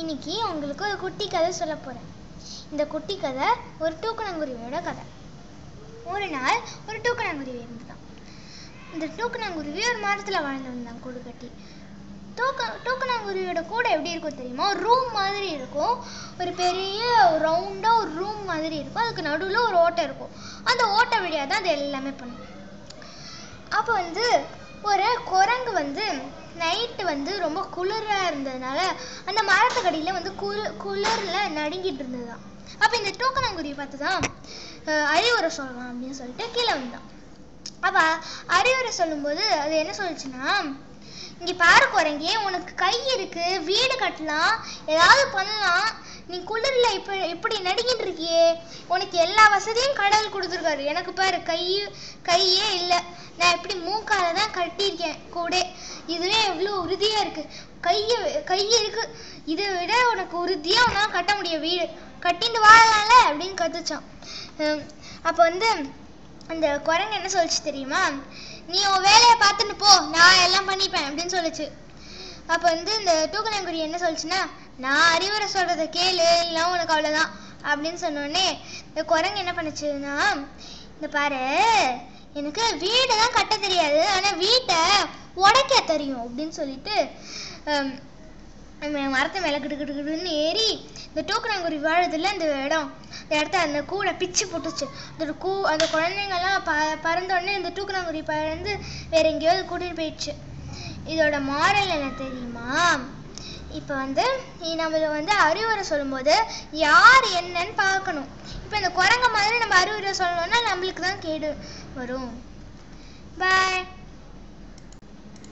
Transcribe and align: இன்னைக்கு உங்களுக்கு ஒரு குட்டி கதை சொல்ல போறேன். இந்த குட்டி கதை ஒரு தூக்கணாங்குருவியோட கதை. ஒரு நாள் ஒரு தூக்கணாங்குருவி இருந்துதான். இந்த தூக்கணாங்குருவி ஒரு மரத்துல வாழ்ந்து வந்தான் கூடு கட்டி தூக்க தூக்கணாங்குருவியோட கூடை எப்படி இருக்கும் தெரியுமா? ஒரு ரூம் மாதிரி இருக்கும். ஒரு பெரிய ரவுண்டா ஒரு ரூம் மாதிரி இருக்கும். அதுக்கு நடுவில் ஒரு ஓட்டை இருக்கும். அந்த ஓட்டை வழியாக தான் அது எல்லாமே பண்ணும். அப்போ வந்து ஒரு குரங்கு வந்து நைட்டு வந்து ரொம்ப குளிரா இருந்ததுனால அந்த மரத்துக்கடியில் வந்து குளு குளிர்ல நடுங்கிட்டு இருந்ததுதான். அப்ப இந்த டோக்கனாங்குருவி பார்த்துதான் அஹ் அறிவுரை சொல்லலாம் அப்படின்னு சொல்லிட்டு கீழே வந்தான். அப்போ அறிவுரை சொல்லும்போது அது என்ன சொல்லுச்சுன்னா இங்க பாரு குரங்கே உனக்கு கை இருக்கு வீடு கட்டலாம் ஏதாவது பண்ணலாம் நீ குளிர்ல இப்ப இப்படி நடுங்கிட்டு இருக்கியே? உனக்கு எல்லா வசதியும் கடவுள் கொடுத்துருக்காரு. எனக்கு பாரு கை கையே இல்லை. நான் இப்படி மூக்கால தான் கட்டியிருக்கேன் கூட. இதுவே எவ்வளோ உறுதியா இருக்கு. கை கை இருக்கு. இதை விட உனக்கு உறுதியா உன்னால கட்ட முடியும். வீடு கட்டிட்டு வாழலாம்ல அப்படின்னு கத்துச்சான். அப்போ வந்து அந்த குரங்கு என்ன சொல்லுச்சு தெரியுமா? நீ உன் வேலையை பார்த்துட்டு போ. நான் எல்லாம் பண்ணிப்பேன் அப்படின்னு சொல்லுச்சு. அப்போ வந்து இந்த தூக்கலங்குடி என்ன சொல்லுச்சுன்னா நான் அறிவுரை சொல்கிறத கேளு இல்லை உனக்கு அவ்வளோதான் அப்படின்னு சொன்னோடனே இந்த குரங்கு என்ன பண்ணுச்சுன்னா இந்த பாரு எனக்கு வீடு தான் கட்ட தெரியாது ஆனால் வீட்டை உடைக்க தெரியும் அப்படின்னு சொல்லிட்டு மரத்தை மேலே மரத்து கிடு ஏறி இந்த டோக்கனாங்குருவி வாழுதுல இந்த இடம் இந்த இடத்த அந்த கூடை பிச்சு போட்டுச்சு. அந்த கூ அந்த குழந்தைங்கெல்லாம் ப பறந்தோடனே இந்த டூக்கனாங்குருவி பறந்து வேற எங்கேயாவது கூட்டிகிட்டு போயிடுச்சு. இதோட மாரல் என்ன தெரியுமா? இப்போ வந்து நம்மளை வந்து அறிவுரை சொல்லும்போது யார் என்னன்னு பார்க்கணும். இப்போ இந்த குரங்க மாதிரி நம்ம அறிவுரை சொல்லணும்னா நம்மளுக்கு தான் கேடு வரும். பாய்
இன்னைக்கு 0.00 0.32
உங்களுக்கு 0.48 0.84
ஒரு 0.86 0.96
குட்டி 1.02 1.26
கதை 1.28 1.50
சொல்ல 1.58 1.74
போறேன். 1.74 2.06
இந்த 2.70 2.82
குட்டி 2.94 3.14
கதை 3.18 3.46
ஒரு 3.78 3.94
தூக்கணாங்குருவியோட 4.02 4.78
கதை. 4.86 5.04
ஒரு 6.12 6.26
நாள் 6.34 6.60
ஒரு 6.88 6.98
தூக்கணாங்குருவி 7.06 7.62
இருந்துதான். 7.62 8.02
இந்த 8.92 9.06
தூக்கணாங்குருவி 9.18 9.82
ஒரு 9.92 10.00
மரத்துல 10.06 10.42
வாழ்ந்து 10.46 10.72
வந்தான் 10.72 11.00
கூடு 11.04 11.20
கட்டி 11.28 11.48
தூக்க 12.40 12.68
தூக்கணாங்குருவியோட 12.86 13.60
கூடை 13.72 13.90
எப்படி 13.92 14.12
இருக்கும் 14.14 14.38
தெரியுமா? 14.40 14.68
ஒரு 14.72 14.80
ரூம் 14.88 15.10
மாதிரி 15.12 15.48
இருக்கும். 15.58 15.94
ஒரு 16.40 16.52
பெரிய 16.62 17.02
ரவுண்டா 17.46 17.92
ஒரு 18.02 18.12
ரூம் 18.20 18.44
மாதிரி 18.52 18.76
இருக்கும். 18.82 19.04
அதுக்கு 19.04 19.28
நடுவில் 19.30 19.66
ஒரு 19.68 19.78
ஓட்டை 19.84 20.04
இருக்கும். 20.04 20.34
அந்த 20.64 20.84
ஓட்டை 20.98 21.18
வழியாக 21.20 21.48
தான் 21.52 21.62
அது 21.62 21.70
எல்லாமே 21.78 22.12
பண்ணும். 22.22 22.44
அப்போ 23.78 23.92
வந்து 23.92 24.26
ஒரு 24.90 25.08
குரங்கு 25.32 25.72
வந்து 25.82 26.06
நைட்டு 26.66 27.04
வந்து 27.04 27.38
ரொம்ப 27.38 27.66
குளிரா 27.76 28.18
இருந்ததுனால 28.26 28.78
அந்த 29.24 29.42
மரத்துக்கடியில் 29.42 30.12
வந்து 30.12 30.32
குளு 30.42 30.72
குளிர்ல 30.84 31.36
நடுங்கிட்டு 31.54 32.00
இருந்ததுதான். 32.00 32.42
அப்ப 32.78 32.96
இந்த 32.96 33.10
டோக்கனாங்குருவி 33.10 33.74
பார்த்துதான் 33.80 34.20
அஹ் 34.86 35.04
அறிவுரை 35.04 35.50
சொல்லலாம் 35.50 35.90
அப்படின்னு 35.90 36.10
சொல்லிட்டு 36.10 36.50
கீழே 36.52 36.72
வந்தான். 36.72 37.06
அப்போ 37.80 38.04
அறிவுரை 38.46 38.90
சொல்லும்போது 38.90 39.50
அது 39.50 39.76
என்ன 39.76 39.92
சொல்லுச்சுன்னா 39.92 40.74
இங்க 41.38 41.52
பாரு 41.52 41.86
குரங்கே 41.86 42.44
உனக்கு 42.44 42.74
கை 42.74 43.14
இருக்கு 43.14 43.60
வீடு 43.64 43.96
கட்டலாம் 43.98 44.54
ஏதாவது 44.86 45.28
பண்ணலாம் 45.32 45.88
நீ 46.30 46.36
குளிர்ல 46.46 46.86
இப்ப 46.98 47.16
இப்படி 47.32 47.56
நடுங்கிட்டு 47.66 48.04
இருக்கியே? 48.06 48.46
உனக்கு 48.94 49.16
எல்லா 49.24 49.44
வசதியும் 49.52 49.98
கடவுள் 49.98 50.32
கொடுத்துருக்காரு. 50.34 50.82
எனக்கு 50.92 51.12
பாரு 51.20 51.38
கை 51.50 51.60
கையே 52.28 52.68
இல்லை. 52.78 52.98
நான் 53.38 53.54
இப்படி 53.56 53.74
மூக்கால 53.88 54.24
தான் 54.38 54.54
கட்டியிருக்கேன் 54.56 55.20
கூட. 55.36 55.54
இதுவே 56.14 56.38
எவ்வளோ 56.50 56.72
உறுதியா 56.84 57.18
இருக்கு. 57.24 57.44
கை 57.86 57.98
கை 58.50 58.60
இருக்கு. 58.80 59.04
இதை 59.52 59.66
விட 59.76 59.94
உனக்கு 60.12 60.36
உறுதியா 60.44 60.80
உன்னால 60.88 61.06
கட்ட 61.16 61.34
முடியும். 61.38 61.64
வீடு 61.68 61.86
கட்டிட்டு 62.26 62.60
வாழலாம்ல 62.66 63.14
அப்படின்னு 63.28 63.56
கத்துச்சான். 63.62 64.06
அப்போ 65.28 65.40
வந்து 65.48 65.70
அந்த 66.52 66.66
குரங்கு 66.88 67.18
என்ன 67.18 67.30
சொல்லுச்சு 67.36 67.66
தெரியுமா? 67.70 68.02
நீ 68.72 68.78
உன் 68.92 69.08
வேலையை 69.10 69.34
பார்த்துட்டு 69.44 69.74
போ. 69.84 69.90
நான் 70.16 70.44
எல்லாம் 70.46 70.68
பண்ணிப்பேன் 70.70 71.06
அப்படின்னு 71.08 71.36
சொல்லுச்சு. 71.38 71.66
அப்போ 72.54 72.66
வந்து 72.74 72.92
இந்த 73.00 73.12
தூக்கலங்குடி 73.32 73.80
என்ன 73.86 73.96
சொல்லுச்சுன்னா 74.02 74.40
நான் 74.84 75.12
அறிவுரை 75.14 75.46
சொல்கிறத 75.54 75.84
கேளு 75.96 76.26
இல்லை 76.46 76.62
உனக்கு 76.72 76.94
அவ்வளோதான் 76.94 77.32
அப்படின்னு 77.68 78.00
சொன்னோடனே 78.04 78.46
இந்த 78.88 79.02
குரங்கு 79.12 79.42
என்ன 79.42 79.52
பண்ணுச்சுன்னா 79.58 80.16
இந்த 80.96 81.08
பாரு 81.16 81.44
எனக்கு 82.40 82.64
வீடு 82.84 83.12
தான் 83.20 83.36
கட்ட 83.36 83.54
தெரியாது 83.66 84.00
ஆனால் 84.16 84.40
வீட்டை 84.44 84.80
உடைக்க 85.44 85.80
தெரியும் 85.92 86.24
அப்படின்னு 86.26 86.54
சொல்லிட்டு 86.60 86.96
மரத்தை 89.14 89.38
மேலே 89.42 89.58
மரத்து 89.58 89.76
கிடு 89.80 90.32
ஏறி 90.46 90.68
இந்த 91.08 91.20
டோக்கனாங்குருவி 91.28 91.84
வாழுதுல 91.86 92.32
இந்த 92.36 92.46
இடம் 92.66 92.88
இந்த 93.22 93.32
இடத்த 93.40 93.58
அந்த 93.66 93.78
கூடை 93.90 94.12
பிச்சு 94.22 94.44
போட்டுச்சு. 94.50 94.86
அந்த 95.12 95.32
கூ 95.44 95.52
அந்த 95.72 95.84
குழந்தைங்கெல்லாம் 95.94 96.58
ப 96.68 96.72
பறந்தோடனே 97.06 97.54
இந்த 97.60 97.70
டூக்கனாங்குருவி 97.76 98.24
பறந்து 98.32 98.72
வேற 99.12 99.24
எங்கேயாவது 99.32 99.62
கூட்டிகிட்டு 99.70 100.00
போயிடுச்சு. 100.00 100.32
இதோட 101.12 101.38
மாரல் 101.50 101.94
என்ன 101.96 102.10
தெரியுமா? 102.22 102.68
இப்போ 103.78 103.94
வந்து 104.02 104.24
நம்மளை 104.80 105.08
வந்து 105.16 105.32
அறிவுரை 105.46 105.82
சொல்லும்போது 105.90 106.34
யார் 106.84 107.26
என்னன்னு 107.40 107.74
பார்க்கணும். 107.84 108.28
இப்போ 108.64 108.76
இந்த 108.80 108.90
குரங்க 108.98 109.26
மாதிரி 109.36 109.56
நம்ம 109.62 109.76
அறிவுரை 109.82 110.12
சொல்லணும்னா 110.20 110.60
நம்மளுக்கு 110.70 111.02
தான் 111.08 111.24
கேடு 111.26 111.50
வரும். 111.98 112.30
பாய் 113.42 113.80